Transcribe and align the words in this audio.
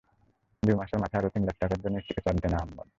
দুই 0.63 0.75
মাসের 0.79 0.99
মাথায় 1.01 1.19
আরও 1.19 1.33
তিন 1.33 1.43
লাখ 1.47 1.55
টাকার 1.61 1.79
জন্য 1.83 1.95
স্ত্রীকে 2.01 2.21
চাপ 2.25 2.35
দেন 2.43 2.53
আহম্মদ। 2.59 2.87